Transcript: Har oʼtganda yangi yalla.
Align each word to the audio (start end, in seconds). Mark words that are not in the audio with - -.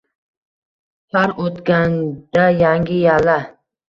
Har 1.15 1.33
oʼtganda 1.43 2.47
yangi 2.63 2.97
yalla. 3.03 3.37